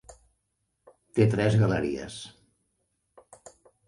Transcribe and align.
Té 1.19 1.27
tres 1.33 1.57
galeries. 1.63 2.15